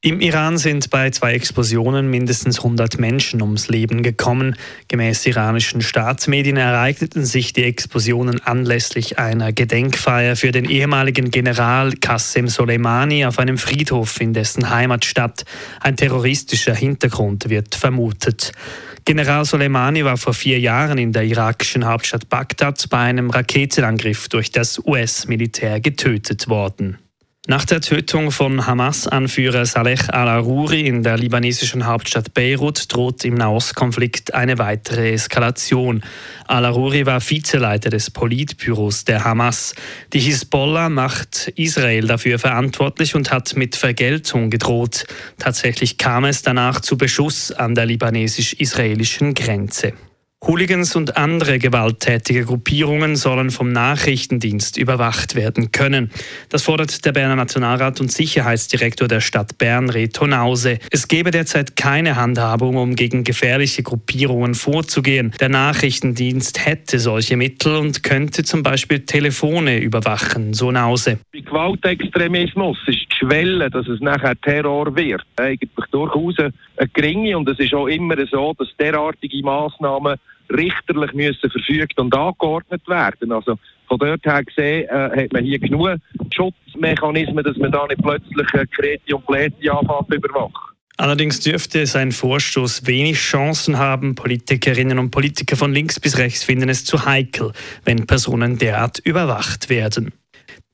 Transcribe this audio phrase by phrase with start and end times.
[0.00, 4.54] Im Iran sind bei zwei Explosionen mindestens 100 Menschen ums Leben gekommen.
[4.86, 12.46] Gemäß iranischen Staatsmedien ereigneten sich die Explosionen anlässlich einer Gedenkfeier für den ehemaligen General Qasem
[12.46, 15.44] Soleimani auf einem Friedhof in dessen Heimatstadt.
[15.80, 18.52] Ein terroristischer Hintergrund wird vermutet.
[19.04, 24.52] General Soleimani war vor vier Jahren in der irakischen Hauptstadt Bagdad bei einem Raketenangriff durch
[24.52, 26.98] das US-Militär getötet worden.
[27.50, 34.34] Nach der Tötung von Hamas-Anführer Saleh al-Aruri in der libanesischen Hauptstadt Beirut droht im Nahostkonflikt
[34.34, 36.02] eine weitere Eskalation.
[36.46, 39.74] Al-Aruri war Vizeleiter des Politbüros der Hamas.
[40.12, 45.06] Die Hisbollah macht Israel dafür verantwortlich und hat mit Vergeltung gedroht.
[45.38, 49.94] Tatsächlich kam es danach zu Beschuss an der libanesisch-israelischen Grenze.
[50.46, 56.10] Hooligans und andere gewalttätige Gruppierungen sollen vom Nachrichtendienst überwacht werden können.
[56.48, 60.78] Das fordert der Berner Nationalrat und Sicherheitsdirektor der Stadt Bern, Reto Nause.
[60.92, 65.34] Es gebe derzeit keine Handhabung, um gegen gefährliche Gruppierungen vorzugehen.
[65.40, 71.18] Der Nachrichtendienst hätte solche Mittel und könnte zum Beispiel Telefone überwachen, so Nause.
[71.32, 77.48] Bei Gewaltextremismus ist die Schwelle, dass es nachher Terror wird, eigentlich durchaus eine geringe und
[77.48, 80.16] es ist auch immer so, dass derartige Massnahmen
[80.50, 83.32] richterlich müssen verfügt und angeordnet werden.
[83.32, 85.98] Also von dort her gesehen äh, hat man hier genug
[86.34, 90.74] Schutzmechanismen, dass man da nicht plötzlich äh, Kreti und Pläti anfängt überwachen.
[91.00, 94.16] Allerdings dürfte sein Vorstoß wenig Chancen haben.
[94.16, 97.52] Politikerinnen und Politiker von links bis rechts finden es zu heikel,
[97.84, 100.12] wenn Personen derart überwacht werden.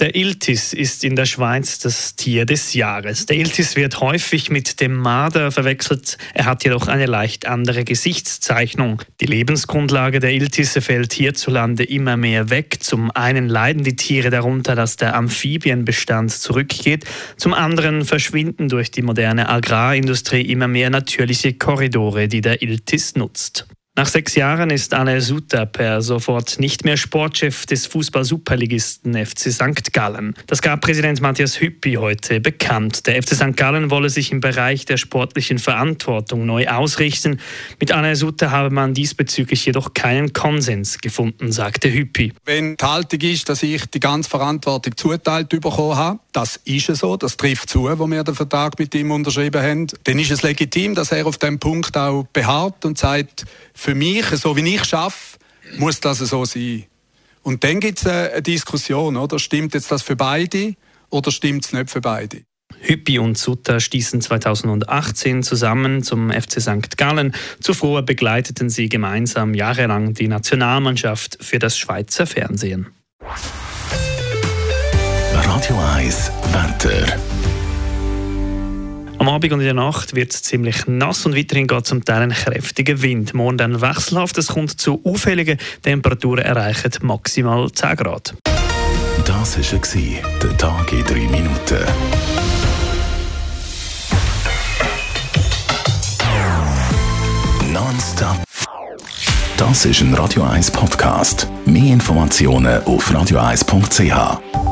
[0.00, 3.26] Der Iltis ist in der Schweiz das Tier des Jahres.
[3.26, 6.18] Der Iltis wird häufig mit dem Marder verwechselt.
[6.34, 9.02] Er hat jedoch eine leicht andere Gesichtszeichnung.
[9.20, 12.76] Die Lebensgrundlage der Iltisse fällt hierzulande immer mehr weg.
[12.78, 17.04] Zum einen leiden die Tiere darunter, dass der Amphibienbestand zurückgeht.
[17.36, 23.66] Zum anderen verschwinden durch die moderne Agrarindustrie immer mehr natürliche Korridore, die der Iltis nutzt.
[23.98, 29.92] Nach sechs Jahren ist Anel Suter per sofort nicht mehr Sportchef des Fußball-Superligisten FC St.
[29.92, 30.36] Gallen.
[30.46, 33.08] Das gab Präsident Matthias Hüppi heute bekannt.
[33.08, 33.56] Der FC St.
[33.56, 37.40] Gallen wolle sich im Bereich der sportlichen Verantwortung neu ausrichten.
[37.80, 42.32] Mit Anel Suter habe man diesbezüglich jedoch keinen Konsens gefunden, sagte Hüppi.
[42.44, 47.16] Wenn die Haltung ist, dass ich die ganze Verantwortung zuteilt bekommen habe, das ist so,
[47.16, 50.94] das trifft zu, wo wir den Vertrag mit ihm unterschrieben haben, dann ist es legitim,
[50.94, 53.44] dass er auf dem Punkt auch beharrt und sagt,
[53.88, 55.16] für mich, so wie ich arbeite,
[55.78, 56.84] muss das so sein.
[57.42, 59.38] Und dann gibt es eine Diskussion, oder?
[59.38, 60.74] Stimmt jetzt das für beide
[61.08, 62.42] oder stimmt es nicht für beide?
[62.82, 66.98] Hüppi und Sutter stießen 2018 zusammen zum FC St.
[66.98, 67.34] Gallen.
[67.62, 72.88] Zuvor begleiteten sie gemeinsam jahrelang die Nationalmannschaft für das Schweizer Fernsehen.
[75.32, 77.37] Radio 1 Wetter.
[79.18, 82.22] Am Abend und in der Nacht wird es ziemlich nass und weiterhin geht zum Teil
[82.22, 83.34] ein kräftiger Wind.
[83.34, 84.38] Morgen dann wechselhaft.
[84.38, 88.34] Es kommt zu auffälligen Temperaturen erreichen maximal 10 Grad.
[89.24, 91.84] Das war der Tag in 3 Minuten.
[97.72, 98.44] Nonstop.
[99.56, 101.48] Das ist ein Radio 1 Podcast.
[101.66, 104.67] Mehr Informationen auf radio1.ch.